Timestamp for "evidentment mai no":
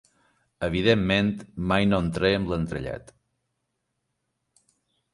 0.67-2.01